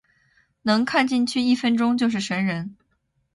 [0.63, 2.75] 能看的进去一分钟就是神人